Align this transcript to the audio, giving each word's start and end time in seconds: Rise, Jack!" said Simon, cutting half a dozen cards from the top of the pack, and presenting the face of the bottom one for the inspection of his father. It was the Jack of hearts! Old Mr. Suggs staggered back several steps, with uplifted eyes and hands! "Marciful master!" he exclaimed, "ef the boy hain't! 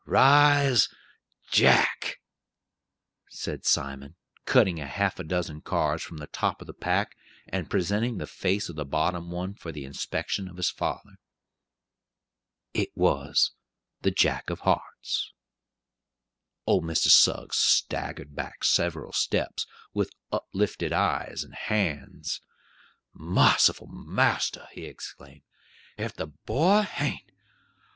Rise, 0.07 0.89
Jack!" 1.51 2.17
said 3.29 3.65
Simon, 3.67 4.15
cutting 4.45 4.77
half 4.77 5.19
a 5.19 5.23
dozen 5.23 5.61
cards 5.61 6.01
from 6.01 6.17
the 6.17 6.25
top 6.25 6.59
of 6.59 6.65
the 6.65 6.73
pack, 6.73 7.15
and 7.47 7.69
presenting 7.69 8.17
the 8.17 8.25
face 8.25 8.67
of 8.67 8.75
the 8.75 8.83
bottom 8.83 9.29
one 9.29 9.53
for 9.53 9.71
the 9.71 9.85
inspection 9.85 10.47
of 10.47 10.57
his 10.57 10.71
father. 10.71 11.19
It 12.73 12.89
was 12.95 13.51
the 14.01 14.09
Jack 14.09 14.49
of 14.49 14.61
hearts! 14.61 15.33
Old 16.65 16.83
Mr. 16.83 17.09
Suggs 17.11 17.57
staggered 17.57 18.35
back 18.35 18.63
several 18.63 19.13
steps, 19.13 19.67
with 19.93 20.09
uplifted 20.31 20.91
eyes 20.93 21.43
and 21.43 21.53
hands! 21.53 22.41
"Marciful 23.13 23.85
master!" 23.85 24.65
he 24.71 24.85
exclaimed, 24.85 25.43
"ef 25.95 26.15
the 26.15 26.25
boy 26.25 26.81
hain't! 26.81 27.31